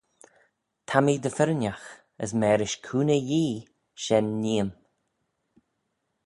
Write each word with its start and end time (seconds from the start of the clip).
Ta 0.87 0.97
mee 1.03 1.21
dy 1.23 1.31
firrinagh; 1.37 1.87
as 2.23 2.31
mârish 2.39 2.77
cooney 2.85 3.23
Yee 3.29 3.57
shen 4.03 4.25
nee'm. 4.41 4.69